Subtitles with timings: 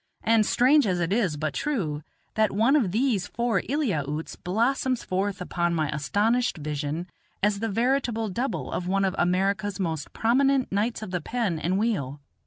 [0.23, 2.01] And, strange it is, but true,
[2.33, 7.05] that one of these four Eliautes blossoms forth upon my astonished vision
[7.43, 11.77] as the veritable double of one of America's most prominent knights of the pen and
[11.77, 12.19] wheel.